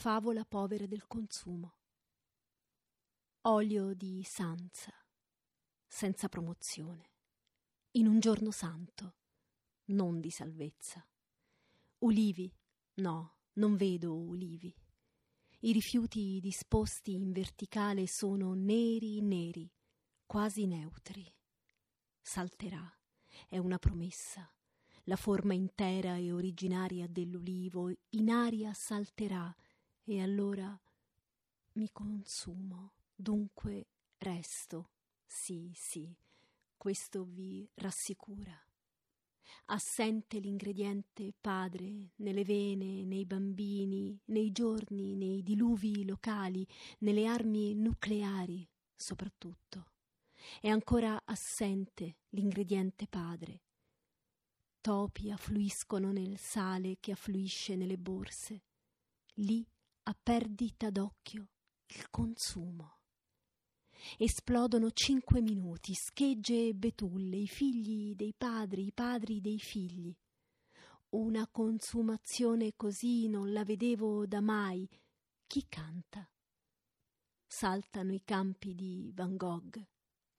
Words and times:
Favola 0.00 0.44
povera 0.44 0.86
del 0.86 1.08
consumo. 1.08 1.74
Olio 3.48 3.94
di 3.94 4.22
Sanza, 4.22 4.94
senza 5.88 6.28
promozione, 6.28 7.14
in 7.96 8.06
un 8.06 8.20
giorno 8.20 8.52
santo, 8.52 9.16
non 9.86 10.20
di 10.20 10.30
salvezza. 10.30 11.04
Ulivi, 11.98 12.48
no, 13.00 13.38
non 13.54 13.74
vedo 13.74 14.14
ulivi. 14.14 14.72
I 15.62 15.72
rifiuti 15.72 16.38
disposti 16.40 17.14
in 17.14 17.32
verticale 17.32 18.06
sono 18.06 18.54
neri 18.54 19.20
neri, 19.20 19.68
quasi 20.26 20.66
neutri. 20.66 21.28
Salterà, 22.20 22.88
è 23.48 23.58
una 23.58 23.80
promessa. 23.80 24.48
La 25.04 25.16
forma 25.16 25.54
intera 25.54 26.16
e 26.16 26.30
originaria 26.30 27.08
dell'ulivo 27.08 27.90
in 28.10 28.30
aria 28.30 28.72
salterà 28.74 29.52
e 30.10 30.22
allora 30.22 30.80
mi 31.72 31.90
consumo, 31.92 32.94
dunque 33.14 33.88
resto. 34.16 34.92
Sì, 35.26 35.70
sì, 35.74 36.16
questo 36.78 37.24
vi 37.24 37.68
rassicura. 37.74 38.58
Assente 39.66 40.38
l'ingrediente 40.38 41.34
padre 41.38 42.12
nelle 42.16 42.42
vene, 42.42 43.04
nei 43.04 43.26
bambini, 43.26 44.18
nei 44.26 44.50
giorni, 44.50 45.14
nei 45.14 45.42
diluvi 45.42 46.06
locali, 46.06 46.66
nelle 47.00 47.26
armi 47.26 47.74
nucleari 47.74 48.66
soprattutto. 48.96 49.92
È 50.58 50.68
ancora 50.68 51.20
assente 51.26 52.20
l'ingrediente 52.30 53.06
padre. 53.06 53.62
Topi 54.80 55.30
affluiscono 55.30 56.12
nel 56.12 56.38
sale 56.38 56.96
che 56.98 57.12
affluisce 57.12 57.76
nelle 57.76 57.98
borse. 57.98 58.62
Lì, 59.34 59.66
a 60.08 60.16
perdita 60.20 60.88
d'occhio, 60.88 61.50
il 61.88 62.08
consumo. 62.08 63.00
Esplodono 64.16 64.90
cinque 64.92 65.42
minuti, 65.42 65.92
schegge 65.92 66.68
e 66.68 66.74
betulle, 66.74 67.36
i 67.36 67.46
figli 67.46 68.14
dei 68.14 68.32
padri, 68.32 68.86
i 68.86 68.92
padri 68.92 69.42
dei 69.42 69.58
figli. 69.58 70.16
Una 71.10 71.46
consumazione 71.48 72.74
così 72.74 73.28
non 73.28 73.52
la 73.52 73.64
vedevo 73.64 74.26
da 74.26 74.40
mai. 74.40 74.88
Chi 75.46 75.66
canta? 75.68 76.26
Saltano 77.46 78.14
i 78.14 78.22
campi 78.24 78.74
di 78.74 79.10
Van 79.14 79.36
Gogh. 79.36 79.78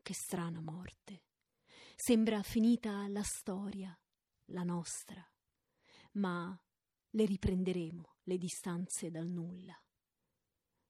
Che 0.01 0.13
strana 0.15 0.61
morte. 0.61 1.25
Sembra 1.95 2.41
finita 2.41 3.07
la 3.07 3.23
storia, 3.23 3.95
la 4.45 4.63
nostra. 4.63 5.23
Ma 6.13 6.59
le 7.11 7.25
riprenderemo 7.25 8.18
le 8.29 8.37
distanze 8.37 9.09
dal 9.09 9.27
nulla. 9.27 9.75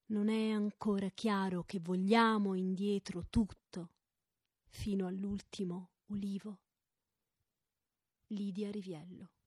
Non 0.07 0.27
è 0.27 0.51
ancora 0.51 1.09
chiaro 1.09 1.63
che 1.63 1.79
vogliamo 1.79 2.53
indietro 2.53 3.27
tutto, 3.29 3.93
fino 4.67 5.07
all'ultimo 5.07 5.91
ulivo. 6.07 6.59
Lidia 8.27 8.69
Riviello 8.69 9.31